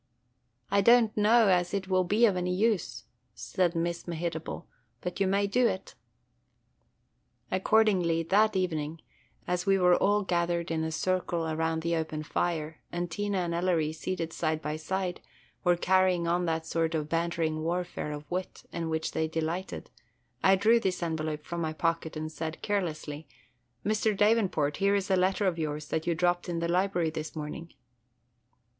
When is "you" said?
5.19-5.27, 26.07-26.15